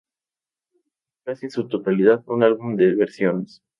[0.73, 3.61] Es casi en su totalidad, un álbum de versiones.